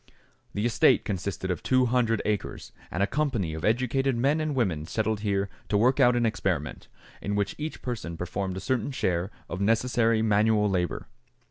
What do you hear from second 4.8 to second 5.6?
settled here